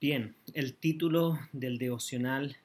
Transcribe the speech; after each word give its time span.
Bien, 0.00 0.34
el 0.54 0.76
título 0.76 1.38
del 1.52 1.76
devocional 1.76 2.56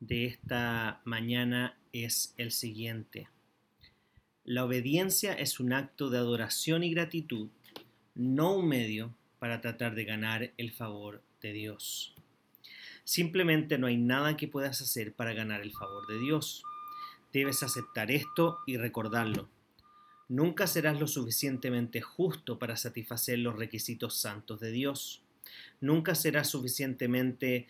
de 0.00 0.24
esta 0.24 1.00
mañana 1.04 1.78
es 1.92 2.34
el 2.36 2.50
siguiente. 2.50 3.28
La 4.42 4.64
obediencia 4.64 5.34
es 5.34 5.60
un 5.60 5.72
acto 5.72 6.10
de 6.10 6.18
adoración 6.18 6.82
y 6.82 6.92
gratitud, 6.92 7.48
no 8.16 8.56
un 8.56 8.66
medio 8.66 9.14
para 9.38 9.60
tratar 9.60 9.94
de 9.94 10.04
ganar 10.04 10.52
el 10.56 10.72
favor 10.72 11.22
de 11.40 11.52
Dios. 11.52 12.16
Simplemente 13.04 13.78
no 13.78 13.86
hay 13.86 13.96
nada 13.96 14.36
que 14.36 14.48
puedas 14.48 14.82
hacer 14.82 15.12
para 15.12 15.32
ganar 15.32 15.60
el 15.60 15.70
favor 15.70 16.08
de 16.08 16.18
Dios. 16.18 16.64
Debes 17.32 17.62
aceptar 17.62 18.10
esto 18.10 18.58
y 18.66 18.78
recordarlo. 18.78 19.48
Nunca 20.28 20.66
serás 20.66 20.98
lo 20.98 21.06
suficientemente 21.06 22.00
justo 22.00 22.58
para 22.58 22.76
satisfacer 22.76 23.38
los 23.38 23.54
requisitos 23.54 24.16
santos 24.16 24.58
de 24.58 24.72
Dios 24.72 25.23
Nunca 25.80 26.14
serás 26.14 26.48
suficientemente 26.48 27.66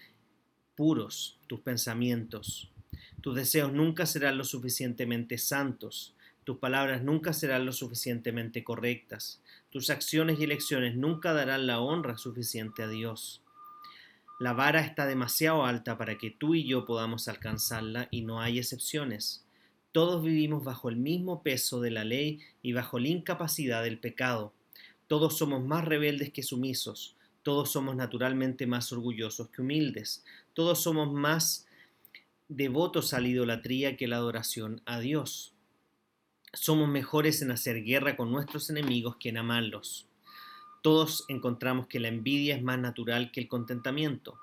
puros 0.75 1.39
tus 1.47 1.61
pensamientos. 1.61 2.71
Tus 3.21 3.35
deseos 3.35 3.73
nunca 3.73 4.07
serán 4.07 4.39
lo 4.39 4.45
suficientemente 4.45 5.39
santos. 5.39 6.15
Tus 6.45 6.59
palabras 6.59 7.03
nunca 7.03 7.33
serán 7.33 7.65
lo 7.65 7.73
suficientemente 7.73 8.63
correctas. 8.65 9.41
Tus 9.71 9.89
acciones 9.89 10.39
y 10.39 10.45
elecciones 10.45 10.95
nunca 10.95 11.33
darán 11.33 11.67
la 11.67 11.81
honra 11.81 12.19
suficiente 12.19 12.83
a 12.83 12.89
Dios. 12.89 13.43
La 14.41 14.53
vara 14.53 14.81
está 14.81 15.07
demasiado 15.07 15.65
alta 15.65 15.97
para 15.97 16.19
que 16.19 16.31
tú 16.31 16.55
y 16.55 16.67
yo 16.67 16.85
podamos 16.85 17.29
alcanzarla 17.29 18.09
y 18.11 18.23
no 18.23 18.41
hay 18.41 18.59
excepciones. 18.59 19.47
Todos 19.93 20.25
vivimos 20.25 20.65
bajo 20.65 20.89
el 20.89 20.97
mismo 20.97 21.43
peso 21.43 21.81
de 21.81 21.93
la 21.93 22.05
ley 22.05 22.41
y 22.61 22.73
bajo 22.73 22.99
la 22.99 23.09
incapacidad 23.09 23.85
del 23.85 24.01
pecado. 24.01 24.53
Todos 25.07 25.39
somos 25.39 25.65
más 25.65 25.85
rebeldes 25.85 26.33
que 26.33 26.43
sumisos. 26.43 27.17
Todos 27.45 27.71
somos 27.71 27.95
naturalmente 27.95 28.67
más 28.67 28.91
orgullosos 28.91 29.51
que 29.51 29.61
humildes. 29.61 30.25
Todos 30.55 30.83
somos 30.83 31.13
más 31.13 31.67
devotos 32.49 33.13
a 33.13 33.21
la 33.21 33.29
idolatría 33.29 33.99
que 33.99 34.09
la 34.09 34.17
adoración 34.17 34.81
a 34.87 34.99
Dios. 34.99 35.53
Somos 36.55 36.89
mejores 36.89 37.43
en 37.43 37.51
hacer 37.51 37.85
guerra 37.85 38.17
con 38.17 38.33
nuestros 38.33 38.71
enemigos 38.71 39.17
que 39.21 39.29
en 39.29 39.37
amarlos. 39.37 40.09
Todos 40.81 41.27
encontramos 41.29 41.87
que 41.87 42.01
la 42.01 42.09
envidia 42.09 42.57
es 42.57 42.63
más 42.63 42.79
natural 42.79 43.31
que 43.31 43.41
el 43.41 43.49
contentamiento. 43.49 44.39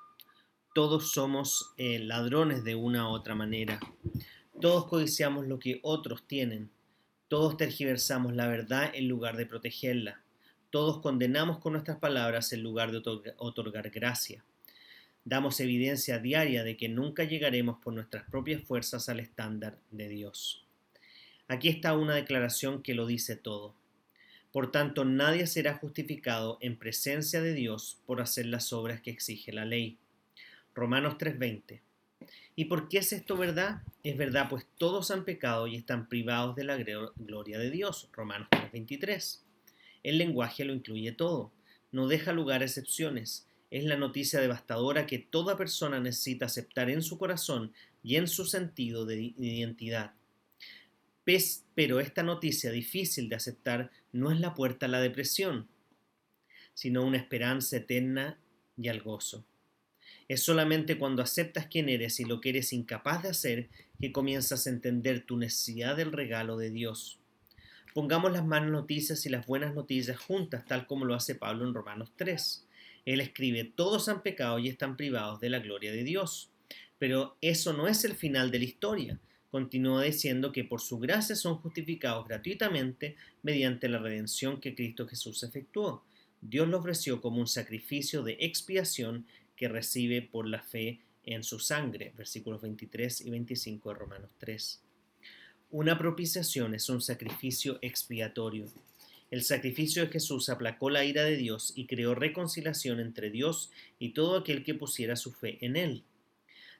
Todos 0.75 1.11
somos 1.11 1.73
eh, 1.77 1.97
ladrones 1.97 2.63
de 2.63 2.75
una 2.75 3.09
u 3.09 3.13
otra 3.13 3.33
manera. 3.33 3.79
Todos 4.61 4.85
codiciamos 4.85 5.47
lo 5.47 5.57
que 5.57 5.79
otros 5.81 6.27
tienen. 6.27 6.69
Todos 7.29 7.57
tergiversamos 7.57 8.35
la 8.35 8.47
verdad 8.47 8.91
en 8.93 9.07
lugar 9.07 9.37
de 9.37 9.47
protegerla. 9.47 10.21
Todos 10.71 10.99
condenamos 11.01 11.59
con 11.59 11.73
nuestras 11.73 11.97
palabras 11.97 12.53
en 12.53 12.63
lugar 12.63 12.93
de 12.93 13.03
otorgar 13.35 13.89
gracia. 13.89 14.45
Damos 15.25 15.59
evidencia 15.59 16.17
diaria 16.17 16.63
de 16.63 16.77
que 16.77 16.87
nunca 16.87 17.25
llegaremos 17.25 17.77
por 17.83 17.93
nuestras 17.93 18.23
propias 18.29 18.63
fuerzas 18.63 19.09
al 19.09 19.19
estándar 19.19 19.77
de 19.91 20.07
Dios. 20.07 20.63
Aquí 21.49 21.67
está 21.67 21.93
una 21.93 22.15
declaración 22.15 22.81
que 22.81 22.95
lo 22.95 23.05
dice 23.05 23.35
todo. 23.35 23.75
Por 24.53 24.71
tanto, 24.71 25.03
nadie 25.03 25.45
será 25.45 25.73
justificado 25.73 26.57
en 26.61 26.77
presencia 26.77 27.41
de 27.41 27.53
Dios 27.53 27.97
por 28.05 28.21
hacer 28.21 28.45
las 28.45 28.71
obras 28.71 29.01
que 29.01 29.11
exige 29.11 29.51
la 29.51 29.65
ley. 29.65 29.97
Romanos 30.73 31.17
3:20. 31.17 31.81
¿Y 32.55 32.65
por 32.65 32.87
qué 32.87 32.99
es 32.99 33.11
esto 33.11 33.35
verdad? 33.35 33.81
Es 34.03 34.15
verdad, 34.15 34.47
pues 34.49 34.65
todos 34.77 35.11
han 35.11 35.25
pecado 35.25 35.67
y 35.67 35.75
están 35.75 36.07
privados 36.07 36.55
de 36.55 36.63
la 36.63 36.77
gloria 36.77 37.59
de 37.59 37.71
Dios. 37.71 38.07
Romanos 38.13 38.47
3:23. 38.49 39.41
El 40.03 40.17
lenguaje 40.17 40.65
lo 40.65 40.73
incluye 40.73 41.11
todo, 41.11 41.51
no 41.91 42.07
deja 42.07 42.33
lugar 42.33 42.61
a 42.61 42.65
excepciones. 42.65 43.47
Es 43.69 43.83
la 43.85 43.97
noticia 43.97 44.41
devastadora 44.41 45.05
que 45.05 45.19
toda 45.19 45.57
persona 45.57 45.99
necesita 45.99 46.45
aceptar 46.45 46.89
en 46.89 47.01
su 47.01 47.17
corazón 47.17 47.71
y 48.03 48.15
en 48.15 48.27
su 48.27 48.45
sentido 48.45 49.05
de 49.05 49.33
identidad. 49.37 50.13
Pero 51.75 51.99
esta 51.99 52.23
noticia 52.23 52.71
difícil 52.71 53.29
de 53.29 53.35
aceptar 53.35 53.91
no 54.11 54.31
es 54.31 54.39
la 54.39 54.53
puerta 54.53 54.87
a 54.87 54.89
la 54.89 54.99
depresión, 54.99 55.67
sino 56.73 57.05
una 57.05 57.17
esperanza 57.17 57.77
eterna 57.77 58.39
y 58.75 58.89
al 58.89 59.01
gozo. 59.01 59.45
Es 60.27 60.43
solamente 60.43 60.97
cuando 60.97 61.21
aceptas 61.21 61.67
quién 61.67 61.89
eres 61.89 62.19
y 62.19 62.25
lo 62.25 62.41
que 62.41 62.49
eres 62.49 62.73
incapaz 62.73 63.23
de 63.23 63.29
hacer 63.29 63.69
que 63.99 64.11
comienzas 64.11 64.65
a 64.65 64.69
entender 64.69 65.25
tu 65.25 65.37
necesidad 65.37 65.95
del 65.95 66.11
regalo 66.11 66.57
de 66.57 66.71
Dios. 66.71 67.20
Pongamos 67.93 68.31
las 68.31 68.45
malas 68.45 68.71
noticias 68.71 69.25
y 69.25 69.29
las 69.29 69.45
buenas 69.45 69.75
noticias 69.75 70.17
juntas, 70.17 70.65
tal 70.65 70.87
como 70.87 71.03
lo 71.03 71.13
hace 71.13 71.35
Pablo 71.35 71.67
en 71.67 71.73
Romanos 71.73 72.13
3. 72.15 72.65
Él 73.05 73.19
escribe, 73.19 73.65
todos 73.65 74.07
han 74.07 74.23
pecado 74.23 74.59
y 74.59 74.69
están 74.69 74.95
privados 74.95 75.41
de 75.41 75.49
la 75.49 75.59
gloria 75.59 75.91
de 75.91 76.05
Dios. 76.05 76.51
Pero 76.97 77.35
eso 77.41 77.73
no 77.73 77.89
es 77.89 78.05
el 78.05 78.13
final 78.13 78.49
de 78.49 78.59
la 78.59 78.65
historia. 78.65 79.19
Continúa 79.49 80.03
diciendo 80.03 80.53
que 80.53 80.63
por 80.63 80.79
su 80.79 80.99
gracia 80.99 81.35
son 81.35 81.57
justificados 81.57 82.25
gratuitamente 82.25 83.17
mediante 83.43 83.89
la 83.89 83.99
redención 83.99 84.61
que 84.61 84.73
Cristo 84.73 85.05
Jesús 85.05 85.43
efectuó. 85.43 86.05
Dios 86.39 86.69
lo 86.69 86.77
ofreció 86.77 87.19
como 87.19 87.41
un 87.41 87.47
sacrificio 87.47 88.23
de 88.23 88.37
expiación 88.39 89.25
que 89.57 89.67
recibe 89.67 90.21
por 90.21 90.47
la 90.47 90.61
fe 90.61 91.01
en 91.25 91.43
su 91.43 91.59
sangre. 91.59 92.13
Versículos 92.15 92.61
23 92.61 93.19
y 93.21 93.29
25 93.31 93.89
de 93.89 93.95
Romanos 93.95 94.31
3. 94.37 94.81
Una 95.73 95.97
propiciación 95.97 96.75
es 96.75 96.89
un 96.89 96.99
sacrificio 96.99 97.79
expiatorio. 97.81 98.65
El 99.29 99.41
sacrificio 99.41 100.03
de 100.03 100.11
Jesús 100.11 100.49
aplacó 100.49 100.89
la 100.89 101.05
ira 101.05 101.23
de 101.23 101.37
Dios 101.37 101.71
y 101.77 101.85
creó 101.85 102.13
reconciliación 102.13 102.99
entre 102.99 103.29
Dios 103.29 103.71
y 103.97 104.09
todo 104.09 104.35
aquel 104.35 104.65
que 104.65 104.73
pusiera 104.73 105.15
su 105.15 105.31
fe 105.31 105.59
en 105.61 105.77
Él. 105.77 106.03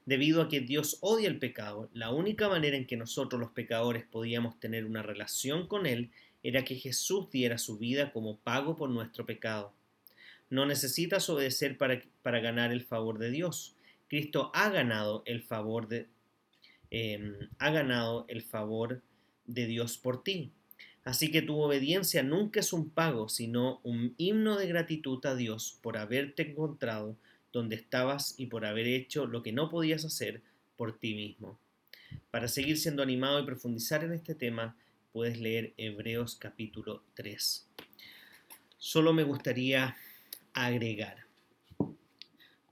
Debido 0.06 0.42
a 0.42 0.50
que 0.50 0.60
Dios 0.60 0.98
odia 1.00 1.30
el 1.30 1.40
pecado, 1.40 1.90
la 1.94 2.12
única 2.12 2.50
manera 2.50 2.76
en 2.76 2.86
que 2.86 2.98
nosotros 2.98 3.40
los 3.40 3.52
pecadores 3.52 4.04
podíamos 4.04 4.60
tener 4.60 4.84
una 4.84 5.02
relación 5.02 5.68
con 5.68 5.86
Él 5.86 6.10
era 6.44 6.66
que 6.66 6.76
Jesús 6.76 7.32
diera 7.32 7.58
su 7.58 7.78
vida 7.78 8.12
como 8.12 8.40
pago 8.40 8.76
por 8.76 8.90
nuestro 8.90 9.26
pecado. 9.26 9.72
No 10.50 10.66
necesitas 10.66 11.30
obedecer 11.30 11.78
para, 11.78 12.02
para 12.24 12.42
ganar 12.42 12.74
el 12.74 12.84
favor 12.84 13.20
de 13.20 13.32
Dios. 13.32 13.74
Cristo 14.10 14.52
ha 14.54 14.70
ganado 14.70 15.24
el 15.26 15.42
favor 15.42 15.88
de, 15.88 16.08
Em, 16.92 17.34
ha 17.58 17.72
ganado 17.72 18.26
el 18.28 18.42
favor 18.42 19.02
de 19.46 19.66
Dios 19.66 19.98
por 19.98 20.24
ti. 20.24 20.52
Así 21.06 21.32
que 21.32 21.42
tu 21.42 21.58
obediencia 21.60 22.22
nunca 22.22 22.60
es 22.60 22.74
un 22.74 22.90
pago, 22.90 23.30
sino 23.30 23.80
un 23.84 24.14
himno 24.18 24.58
de 24.58 24.68
gratitud 24.68 25.26
a 25.26 25.36
Dios 25.36 25.80
por 25.82 25.98
haberte 25.98 26.52
encontrado 26.52 27.16
donde 27.54 27.76
estabas 27.76 28.36
y 28.38 28.48
por 28.48 28.66
haber 28.66 28.88
hecho 28.88 29.26
lo 29.26 29.42
que 29.42 29.52
no 29.52 29.70
podías 29.70 30.06
hacer 30.06 30.42
por 30.76 31.00
ti 31.00 31.16
mismo. 31.16 31.58
Para 32.30 32.48
seguir 32.48 32.78
siendo 32.78 33.04
animado 33.04 33.40
y 33.40 33.46
profundizar 33.46 34.04
en 34.04 34.14
este 34.14 34.36
tema, 34.36 34.76
puedes 35.14 35.40
leer 35.40 35.74
Hebreos 35.78 36.36
capítulo 36.36 37.04
3. 37.14 37.68
Solo 38.78 39.14
me 39.14 39.24
gustaría 39.24 39.96
agregar. 40.54 41.26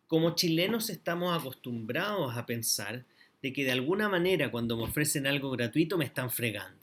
Como 0.07 0.35
chilenos 0.35 0.89
estamos 0.89 1.37
acostumbrados 1.37 2.35
a 2.35 2.45
pensar 2.45 3.05
de 3.41 3.53
que 3.53 3.63
de 3.63 3.71
alguna 3.71 4.09
manera 4.09 4.51
cuando 4.51 4.77
me 4.77 4.83
ofrecen 4.83 5.27
algo 5.27 5.51
gratuito 5.51 5.97
me 5.97 6.05
están 6.05 6.29
fregando. 6.29 6.77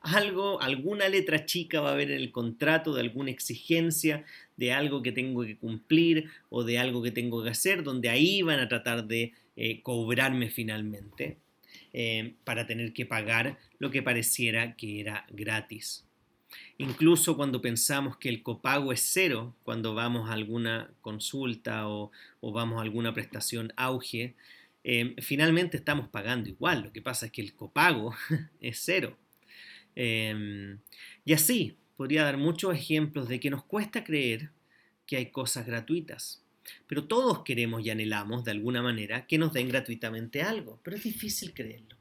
Algo, 0.00 0.62
alguna 0.62 1.08
letra 1.08 1.44
chica 1.44 1.80
va 1.80 1.90
a 1.90 1.92
haber 1.92 2.10
en 2.10 2.18
el 2.18 2.30
contrato 2.30 2.94
de 2.94 3.02
alguna 3.02 3.30
exigencia, 3.30 4.24
de 4.56 4.72
algo 4.72 5.02
que 5.02 5.12
tengo 5.12 5.44
que 5.44 5.58
cumplir 5.58 6.30
o 6.48 6.64
de 6.64 6.78
algo 6.78 7.02
que 7.02 7.10
tengo 7.10 7.42
que 7.42 7.50
hacer, 7.50 7.82
donde 7.82 8.08
ahí 8.08 8.40
van 8.42 8.60
a 8.60 8.68
tratar 8.68 9.06
de 9.06 9.32
eh, 9.56 9.82
cobrarme 9.82 10.50
finalmente 10.50 11.36
eh, 11.92 12.34
para 12.44 12.66
tener 12.66 12.92
que 12.92 13.06
pagar 13.06 13.58
lo 13.78 13.90
que 13.90 14.02
pareciera 14.02 14.74
que 14.76 15.00
era 15.00 15.26
gratis. 15.30 16.04
Incluso 16.78 17.36
cuando 17.36 17.60
pensamos 17.60 18.16
que 18.16 18.28
el 18.28 18.42
copago 18.42 18.92
es 18.92 19.00
cero, 19.00 19.54
cuando 19.64 19.94
vamos 19.94 20.30
a 20.30 20.32
alguna 20.32 20.90
consulta 21.02 21.88
o, 21.88 22.10
o 22.40 22.52
vamos 22.52 22.78
a 22.78 22.82
alguna 22.82 23.12
prestación 23.12 23.72
auge, 23.76 24.34
Em, 24.90 25.14
finalmente 25.20 25.76
estamos 25.76 26.08
pagando 26.08 26.48
igual, 26.48 26.84
lo 26.84 26.92
que 26.94 27.02
pasa 27.02 27.26
es 27.26 27.32
que 27.32 27.42
el 27.42 27.54
copago 27.54 28.14
es 28.62 28.80
cero. 28.82 29.18
Em, 29.94 30.78
y 31.26 31.34
así, 31.34 31.76
podría 31.94 32.24
dar 32.24 32.38
muchos 32.38 32.74
ejemplos 32.74 33.28
de 33.28 33.38
que 33.38 33.50
nos 33.50 33.64
cuesta 33.64 34.02
creer 34.02 34.50
que 35.04 35.18
hay 35.18 35.30
cosas 35.30 35.66
gratuitas. 35.66 36.42
Pero 36.86 37.06
todos 37.06 37.44
queremos 37.44 37.84
y 37.84 37.90
anhelamos, 37.90 38.44
de 38.44 38.52
alguna 38.52 38.80
manera, 38.80 39.26
que 39.26 39.36
nos 39.36 39.52
den 39.52 39.68
gratuitamente 39.68 40.40
algo, 40.40 40.80
pero 40.82 40.96
es 40.96 41.02
difícil 41.02 41.52
creerlo. 41.52 41.98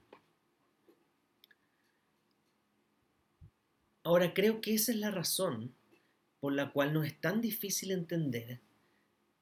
Ahora, 4.04 4.34
creo 4.34 4.62
que 4.62 4.74
esa 4.74 4.94
es 4.94 4.98
la 5.00 5.12
razón 5.12 5.74
por 6.40 6.54
la 6.54 6.72
cual 6.72 6.94
nos 6.94 7.06
es 7.06 7.20
tan 7.20 7.42
difícil 7.42 7.92
entender 7.92 8.62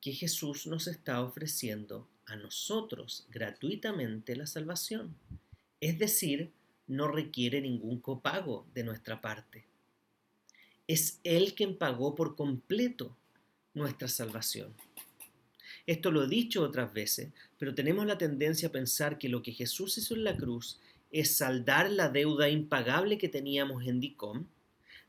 que 0.01 0.13
Jesús 0.13 0.65
nos 0.65 0.88
está 0.88 1.21
ofreciendo 1.21 2.09
nosotros 2.35 3.27
gratuitamente 3.29 4.35
la 4.35 4.45
salvación. 4.45 5.15
Es 5.79 5.99
decir, 5.99 6.51
no 6.87 7.07
requiere 7.07 7.61
ningún 7.61 7.99
copago 7.99 8.65
de 8.73 8.83
nuestra 8.83 9.21
parte. 9.21 9.65
Es 10.87 11.19
Él 11.23 11.55
quien 11.55 11.77
pagó 11.77 12.15
por 12.15 12.35
completo 12.35 13.15
nuestra 13.73 14.07
salvación. 14.07 14.73
Esto 15.87 16.11
lo 16.11 16.23
he 16.23 16.27
dicho 16.27 16.63
otras 16.63 16.93
veces, 16.93 17.31
pero 17.59 17.75
tenemos 17.75 18.05
la 18.05 18.17
tendencia 18.17 18.69
a 18.69 18.71
pensar 18.71 19.17
que 19.17 19.29
lo 19.29 19.43
que 19.43 19.51
Jesús 19.51 19.97
hizo 19.97 20.15
en 20.15 20.23
la 20.23 20.35
cruz 20.35 20.79
es 21.11 21.38
saldar 21.38 21.91
la 21.91 22.09
deuda 22.09 22.49
impagable 22.49 23.17
que 23.17 23.29
teníamos 23.29 23.85
en 23.85 23.99
DICOM, 23.99 24.47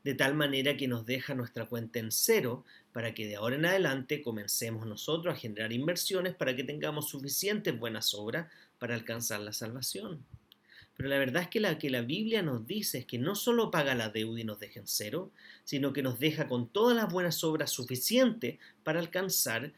de 0.07 0.15
tal 0.15 0.35
manera 0.35 0.77
que 0.77 0.87
nos 0.87 1.05
deja 1.05 1.35
nuestra 1.35 1.67
cuenta 1.67 1.99
en 1.99 2.13
cero 2.13 2.65
para 2.93 3.13
que 3.13 3.27
de 3.27 3.35
ahora 3.35 3.57
en 3.57 3.67
adelante 3.67 4.23
comencemos 4.23 4.87
nosotros 4.87 5.35
a 5.35 5.37
generar 5.37 5.73
inversiones 5.73 6.33
para 6.33 6.55
que 6.55 6.63
tengamos 6.63 7.09
suficientes 7.09 7.77
buenas 7.77 8.15
obras 8.15 8.47
para 8.79 8.95
alcanzar 8.95 9.41
la 9.41 9.53
salvación. 9.53 10.25
Pero 10.97 11.09
la 11.09 11.19
verdad 11.19 11.43
es 11.43 11.49
que 11.49 11.59
la 11.59 11.77
que 11.77 11.91
la 11.91 12.03
Biblia 12.03 12.41
nos 12.41 12.69
dice 12.69 12.99
es 12.99 13.05
que 13.05 13.19
no 13.19 13.35
solo 13.35 13.73
paga 13.73 13.97
la 13.97 14.11
deuda 14.11 14.41
y 14.41 14.45
nos 14.45 14.61
deja 14.61 14.79
en 14.79 14.87
cero, 14.87 15.33
sino 15.65 15.93
que 15.93 16.05
nos 16.05 16.21
deja 16.21 16.47
con 16.47 16.69
todas 16.69 16.95
las 16.97 17.13
buenas 17.13 17.43
obras 17.43 17.73
suficientes 17.73 18.61
para 18.85 19.01
alcanzar 19.01 19.73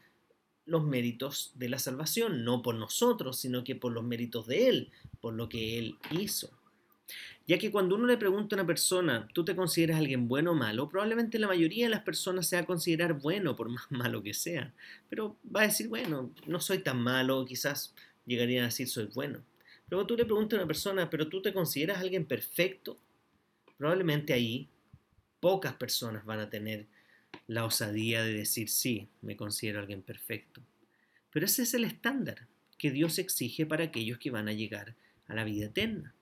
los 0.67 0.83
méritos 0.83 1.53
de 1.55 1.69
la 1.69 1.79
salvación, 1.79 2.43
no 2.45 2.61
por 2.61 2.75
nosotros, 2.75 3.39
sino 3.39 3.63
que 3.63 3.75
por 3.75 3.93
los 3.93 4.03
méritos 4.03 4.45
de 4.45 4.67
Él, 4.67 4.91
por 5.21 5.33
lo 5.33 5.49
que 5.49 5.79
Él 5.79 5.95
hizo. 6.11 6.51
Ya 7.49 7.57
que 7.57 7.71
cuando 7.71 7.95
uno 7.95 8.05
le 8.05 8.15
pregunta 8.15 8.55
a 8.55 8.59
una 8.59 8.67
persona, 8.67 9.27
¿tú 9.33 9.43
te 9.43 9.55
consideras 9.55 9.97
alguien 9.97 10.27
bueno 10.27 10.51
o 10.51 10.53
malo? 10.53 10.87
Probablemente 10.87 11.39
la 11.39 11.47
mayoría 11.47 11.85
de 11.85 11.89
las 11.89 12.03
personas 12.03 12.47
se 12.47 12.55
va 12.55 12.61
a 12.61 12.65
considerar 12.67 13.15
bueno, 13.15 13.55
por 13.55 13.69
más 13.69 13.85
malo 13.89 14.21
que 14.21 14.35
sea. 14.35 14.71
Pero 15.09 15.35
va 15.43 15.61
a 15.61 15.63
decir, 15.63 15.87
bueno, 15.87 16.31
no 16.45 16.59
soy 16.59 16.77
tan 16.77 17.01
malo, 17.01 17.43
quizás 17.47 17.95
llegaría 18.27 18.61
a 18.61 18.65
decir 18.65 18.87
soy 18.87 19.05
bueno. 19.15 19.43
Luego 19.89 20.05
tú 20.05 20.15
le 20.15 20.25
preguntas 20.25 20.59
a 20.59 20.61
una 20.61 20.67
persona, 20.67 21.09
¿pero 21.09 21.27
tú 21.27 21.41
te 21.41 21.51
consideras 21.51 21.97
alguien 21.97 22.25
perfecto? 22.25 22.99
Probablemente 23.79 24.31
ahí 24.31 24.69
pocas 25.39 25.73
personas 25.73 26.25
van 26.25 26.41
a 26.41 26.51
tener 26.51 26.85
la 27.47 27.65
osadía 27.65 28.21
de 28.21 28.33
decir 28.35 28.69
sí, 28.69 29.07
me 29.23 29.35
considero 29.35 29.79
alguien 29.79 30.03
perfecto. 30.03 30.61
Pero 31.31 31.47
ese 31.47 31.63
es 31.63 31.73
el 31.73 31.85
estándar 31.85 32.45
que 32.77 32.91
Dios 32.91 33.17
exige 33.17 33.65
para 33.65 33.85
aquellos 33.85 34.19
que 34.19 34.29
van 34.29 34.49
a 34.49 34.53
llegar 34.53 34.93
a 35.27 35.33
la 35.33 35.43
vida 35.45 35.65
eterna. 35.65 36.13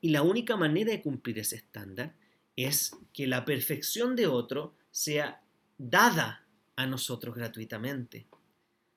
Y 0.00 0.10
la 0.10 0.22
única 0.22 0.56
manera 0.56 0.90
de 0.90 1.02
cumplir 1.02 1.38
ese 1.38 1.56
estándar 1.56 2.14
es 2.56 2.92
que 3.12 3.26
la 3.26 3.44
perfección 3.44 4.16
de 4.16 4.26
otro 4.26 4.74
sea 4.90 5.42
dada 5.78 6.44
a 6.76 6.86
nosotros 6.86 7.34
gratuitamente. 7.34 8.26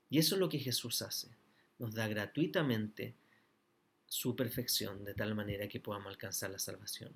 Y 0.09 0.19
eso 0.19 0.35
es 0.35 0.39
lo 0.39 0.49
que 0.49 0.59
Jesús 0.59 1.01
hace. 1.01 1.29
Nos 1.79 1.93
da 1.93 2.07
gratuitamente 2.07 3.15
su 4.07 4.35
perfección 4.35 5.05
de 5.05 5.13
tal 5.13 5.35
manera 5.35 5.67
que 5.67 5.79
podamos 5.79 6.07
alcanzar 6.07 6.51
la 6.51 6.59
salvación. 6.59 7.13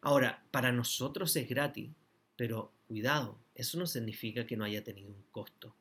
Ahora, 0.00 0.42
para 0.50 0.72
nosotros 0.72 1.36
es 1.36 1.48
gratis, 1.48 1.90
pero 2.36 2.72
cuidado, 2.88 3.38
eso 3.54 3.78
no 3.78 3.86
significa 3.86 4.46
que 4.46 4.56
no 4.56 4.64
haya 4.64 4.82
tenido 4.82 5.10
un 5.10 5.22
costo. 5.30 5.74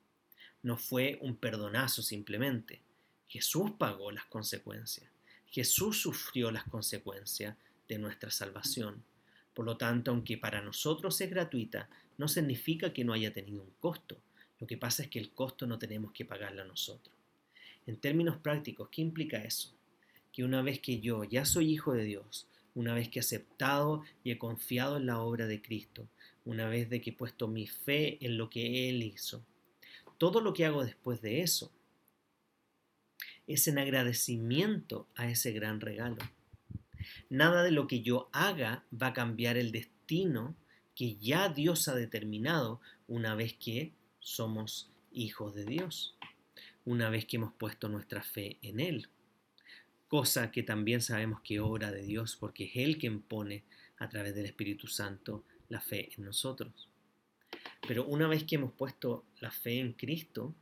No 0.62 0.76
fue 0.76 1.18
un 1.22 1.38
perdonazo 1.38 2.02
simplemente. 2.02 2.82
Jesús 3.28 3.72
pagó 3.78 4.12
las 4.12 4.26
consecuencias. 4.26 5.10
Jesús 5.52 6.00
sufrió 6.02 6.52
las 6.52 6.64
consecuencias 6.66 7.56
de 7.88 7.98
nuestra 7.98 8.30
salvación. 8.30 9.04
Por 9.56 9.66
lo 9.66 9.78
tanto, 9.78 10.12
aunque 10.12 10.38
para 10.38 10.62
nosotros 10.62 11.20
es 11.22 11.30
gratuita, 11.30 11.90
no 12.18 12.28
significa 12.28 12.94
que 12.94 13.04
no 13.04 13.14
haya 13.14 13.34
tenido 13.34 13.64
un 13.64 13.72
costo. 13.80 14.18
Lo 14.60 14.68
que 14.68 14.78
pasa 14.78 15.04
es 15.04 15.10
que 15.10 15.20
el 15.20 15.32
costo 15.32 15.66
no 15.66 15.80
tenemos 15.80 16.12
que 16.12 16.24
pagarlo 16.24 16.64
nosotros. 16.66 17.16
En 17.88 17.98
términos 17.98 18.38
prácticos, 18.38 18.90
¿qué 18.92 19.02
implica 19.02 19.44
eso? 19.44 19.74
Que 20.32 20.44
una 20.44 20.62
vez 20.62 20.80
que 20.80 21.00
yo 21.00 21.24
ya 21.24 21.46
soy 21.46 21.72
hijo 21.72 21.94
de 21.94 22.04
Dios, 22.04 22.48
una 22.76 22.94
vez 22.94 23.10
que 23.10 23.18
he 23.18 23.22
aceptado 23.22 24.04
y 24.24 24.30
he 24.30 24.38
confiado 24.38 24.98
en 24.98 25.08
la 25.08 25.20
obra 25.20 25.48
de 25.48 25.62
Cristo, 25.62 26.08
una 26.46 26.68
vez 26.68 26.90
de 26.90 27.02
que 27.02 27.10
he 27.10 27.14
puesto 27.14 27.48
mi 27.48 27.66
fe 27.66 28.24
en 28.24 28.38
lo 28.38 28.52
que 28.52 28.90
Él 28.90 29.02
hizo. 29.02 29.44
Todo 30.20 30.42
lo 30.42 30.54
que 30.54 30.66
hago 30.66 30.86
después 30.86 31.22
de 31.22 31.42
eso 31.42 31.72
es 33.50 33.68
en 33.68 33.80
agradecimiento 33.80 35.08
a 35.16 35.28
ese 35.28 35.52
gran 35.52 35.82
regalo. 35.82 36.18
Nada 37.30 37.64
de 37.64 37.72
lo 37.72 37.88
que 37.88 38.02
yo 38.02 38.30
haga 38.32 38.86
va 38.94 39.08
a 39.08 39.14
cambiar 39.14 39.58
el 39.58 39.72
destino 39.72 40.56
que 40.94 41.16
ya 41.16 41.50
Dios 41.50 41.88
ha 41.88 41.96
determinado 41.96 42.80
una 43.08 43.34
vez 43.34 43.54
que 43.54 43.92
somos 44.20 44.92
hijos 45.12 45.56
de 45.56 45.66
Dios, 45.66 46.16
una 46.86 47.10
vez 47.10 47.26
que 47.26 47.38
hemos 47.38 47.52
puesto 47.54 47.90
nuestra 47.90 48.22
fe 48.22 48.60
en 48.62 48.80
Él. 48.80 49.08
Cosa 50.08 50.52
que 50.52 50.62
también 50.62 51.02
sabemos 51.02 51.42
que 51.42 51.60
obra 51.60 51.92
de 51.92 52.04
Dios 52.04 52.38
porque 52.40 52.66
es 52.66 52.76
Él 52.76 53.00
quien 53.00 53.20
pone 53.20 53.64
a 53.98 54.10
través 54.10 54.36
del 54.36 54.46
Espíritu 54.46 54.86
Santo 54.86 55.44
la 55.70 55.82
fe 55.82 56.12
en 56.16 56.24
nosotros. 56.24 56.88
Pero 57.88 58.06
una 58.06 58.28
vez 58.28 58.44
que 58.44 58.56
hemos 58.56 58.74
puesto 58.74 59.26
la 59.40 59.50
fe 59.50 59.80
en 59.80 59.94
Cristo, 59.94 60.54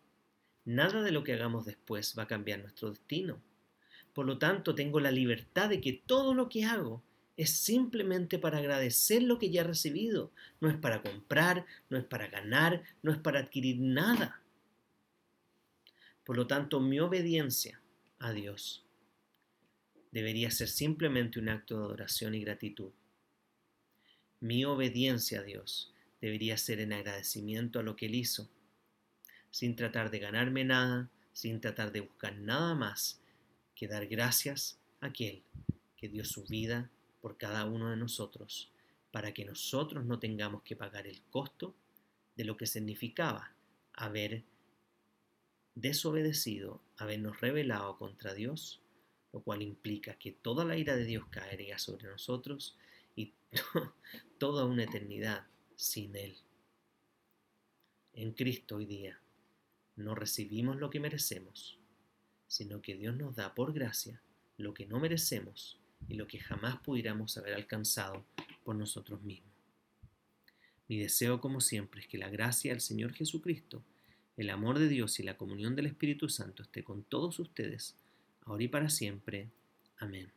nada 0.67 1.01
de 1.01 1.11
lo 1.11 1.23
que 1.23 1.33
hagamos 1.33 1.65
después 1.65 2.13
va 2.17 2.23
a 2.23 2.27
cambiar 2.27 2.59
nuestro 2.59 2.89
destino. 2.89 3.41
Por 4.13 4.25
lo 4.25 4.37
tanto, 4.37 4.75
tengo 4.75 4.99
la 4.99 5.11
libertad 5.11 5.69
de 5.69 5.79
que 5.79 5.93
todo 5.93 6.33
lo 6.33 6.49
que 6.49 6.65
hago 6.65 7.01
es 7.37 7.51
simplemente 7.51 8.37
para 8.37 8.57
agradecer 8.57 9.23
lo 9.23 9.39
que 9.39 9.49
ya 9.49 9.61
he 9.61 9.63
recibido. 9.63 10.31
No 10.59 10.69
es 10.69 10.75
para 10.75 11.01
comprar, 11.01 11.65
no 11.89 11.97
es 11.97 12.03
para 12.03 12.27
ganar, 12.27 12.83
no 13.01 13.11
es 13.11 13.17
para 13.17 13.39
adquirir 13.39 13.79
nada. 13.79 14.41
Por 16.25 16.35
lo 16.35 16.47
tanto, 16.47 16.81
mi 16.81 16.99
obediencia 16.99 17.79
a 18.19 18.33
Dios 18.33 18.83
debería 20.11 20.51
ser 20.51 20.67
simplemente 20.67 21.39
un 21.39 21.47
acto 21.47 21.77
de 21.77 21.85
adoración 21.85 22.35
y 22.35 22.41
gratitud. 22.41 22.91
Mi 24.41 24.65
obediencia 24.65 25.39
a 25.39 25.43
Dios 25.43 25.93
debería 26.19 26.57
ser 26.57 26.81
en 26.81 26.91
agradecimiento 26.91 27.79
a 27.79 27.83
lo 27.83 27.95
que 27.95 28.07
Él 28.07 28.15
hizo, 28.15 28.49
sin 29.57 29.75
tratar 29.75 30.11
de 30.11 30.19
ganarme 30.19 30.63
nada, 30.63 31.09
sin 31.33 31.59
tratar 31.59 31.91
de 31.91 32.01
buscar 32.01 32.37
nada 32.37 32.75
más 32.75 33.19
que 33.73 33.87
dar 33.87 34.05
gracias 34.05 34.79
a 35.01 35.07
aquel 35.07 35.41
que 35.95 36.09
dio 36.09 36.23
su 36.25 36.43
vida 36.43 36.91
por 37.21 37.37
cada 37.37 37.65
uno 37.65 37.89
de 37.89 37.97
nosotros, 37.97 38.71
para 39.09 39.33
que 39.33 39.45
nosotros 39.45 40.05
no 40.05 40.19
tengamos 40.19 40.61
que 40.61 40.75
pagar 40.75 41.07
el 41.07 41.23
costo 41.31 41.73
de 42.35 42.45
lo 42.45 42.55
que 42.55 42.67
significaba 42.67 43.55
haber 43.93 44.43
desobedecido, 45.73 46.79
habernos 46.95 47.41
rebelado 47.41 47.97
contra 47.97 48.35
Dios, 48.35 48.79
lo 49.33 49.39
cual 49.39 49.63
implica 49.63 50.19
que 50.19 50.33
toda 50.33 50.65
la 50.65 50.77
ira 50.77 50.95
de 50.95 51.05
Dios 51.05 51.25
caería 51.31 51.79
sobre 51.79 52.07
nosotros 52.07 52.77
y 53.15 53.33
toda 54.37 54.65
una 54.65 54.83
eternidad 54.83 55.47
sin 55.75 56.15
Él. 56.15 56.37
En 58.13 58.33
Cristo 58.33 58.75
hoy 58.75 58.85
día 58.85 59.19
no 59.97 60.15
recibimos 60.15 60.77
lo 60.77 60.89
que 60.89 60.99
merecemos, 60.99 61.77
sino 62.47 62.81
que 62.81 62.95
Dios 62.95 63.15
nos 63.17 63.35
da 63.35 63.53
por 63.53 63.73
gracia 63.73 64.21
lo 64.57 64.73
que 64.73 64.85
no 64.85 64.99
merecemos 64.99 65.79
y 66.07 66.15
lo 66.15 66.27
que 66.27 66.39
jamás 66.39 66.79
pudiéramos 66.79 67.37
haber 67.37 67.53
alcanzado 67.53 68.25
por 68.63 68.75
nosotros 68.75 69.21
mismos. 69.21 69.51
Mi 70.87 70.97
deseo, 70.97 71.41
como 71.41 71.59
siempre, 71.59 72.01
es 72.01 72.07
que 72.07 72.17
la 72.17 72.29
gracia 72.29 72.71
del 72.71 72.81
Señor 72.81 73.13
Jesucristo, 73.13 73.83
el 74.37 74.49
amor 74.49 74.79
de 74.79 74.87
Dios 74.87 75.19
y 75.19 75.23
la 75.23 75.37
comunión 75.37 75.75
del 75.75 75.87
Espíritu 75.87 76.29
Santo 76.29 76.63
esté 76.63 76.83
con 76.83 77.03
todos 77.03 77.39
ustedes, 77.39 77.95
ahora 78.45 78.63
y 78.63 78.67
para 78.67 78.89
siempre. 78.89 79.49
Amén. 79.97 80.36